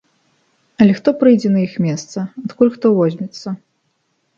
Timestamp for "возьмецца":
3.01-3.61